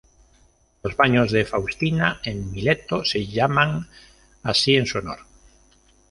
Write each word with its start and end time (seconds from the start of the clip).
Los 0.81 0.95
Baños 0.97 1.31
de 1.31 1.45
Faustina 1.45 2.21
en 2.23 2.51
Mileto 2.51 3.05
se 3.05 3.23
llaman 3.27 3.87
así 4.41 4.73
en 4.75 4.87
su 4.87 4.97
honor. 4.97 5.19